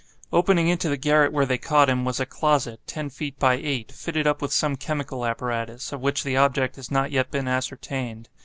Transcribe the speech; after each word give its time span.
Opening 0.33 0.67
into 0.67 0.89
the 0.89 0.97
garret 0.97 1.31
where 1.31 1.45
they 1.45 1.59
caught 1.59 1.87
him, 1.87 2.05
was 2.05 2.19
a 2.19 2.25
closet, 2.25 2.79
ten 2.87 3.11
feet 3.11 3.37
by 3.37 3.53
eight, 3.53 3.91
fitted 3.91 4.25
up 4.25 4.41
with 4.41 4.51
some 4.51 4.75
chemical 4.75 5.27
apparatus, 5.27 5.91
of 5.91 6.01
which 6.01 6.23
the 6.23 6.35
object 6.35 6.75
has 6.77 6.89
not 6.89 7.11
yet 7.11 7.29
been 7.29 7.47
ascertained. 7.47 8.27